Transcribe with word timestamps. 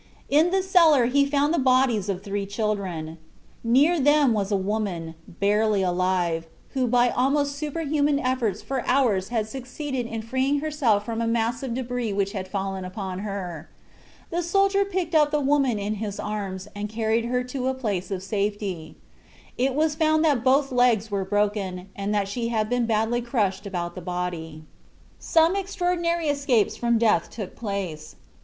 In 0.29 0.49
the 0.49 0.63
cellar 0.63 1.05
he 1.05 1.27
found 1.27 1.53
the 1.53 1.59
bodies 1.59 2.09
of 2.09 2.23
three 2.23 2.47
children. 2.47 3.19
Near 3.63 3.99
them 3.99 4.33
was 4.33 4.51
a 4.51 4.55
woman, 4.57 5.13
barely 5.27 5.83
alive, 5.83 6.47
who 6.69 6.87
by 6.87 7.11
almost 7.11 7.55
superhuman 7.55 8.17
efforts 8.17 8.63
for 8.63 8.83
hours 8.87 9.27
had 9.29 9.47
succeeded 9.47 10.07
in 10.07 10.23
freeing 10.23 10.57
herself 10.57 11.05
from 11.05 11.21
a 11.21 11.27
mass 11.27 11.61
of 11.61 11.75
debris 11.75 12.13
which 12.13 12.31
had 12.31 12.47
fallen 12.47 12.83
upon 12.83 13.19
her. 13.19 13.69
The 14.31 14.41
soldier 14.41 14.85
picked 14.85 15.11
the 15.29 15.39
woman 15.39 15.77
up 15.77 15.83
in 15.85 15.93
his 15.97 16.19
arms 16.19 16.67
and 16.75 16.89
carried 16.89 17.25
her 17.25 17.43
to 17.43 17.67
a 17.67 17.75
place 17.75 18.09
of 18.09 18.23
safety. 18.23 18.95
It 19.55 19.75
was 19.75 19.93
found 19.93 20.25
that 20.25 20.43
both 20.43 20.71
legs 20.71 21.11
were 21.11 21.25
broken 21.25 21.89
and 21.95 22.11
that 22.11 22.27
she 22.27 22.47
had 22.47 22.71
been 22.71 22.87
badly 22.87 23.21
crushed 23.21 23.67
about 23.67 23.93
the 23.93 24.01
body. 24.01 24.63
Some 25.19 25.55
extraordinary 25.55 26.27
escapes 26.27 26.75
from 26.75 26.97
death 26.97 27.29
took 27.29 27.55
place. 27.55 28.15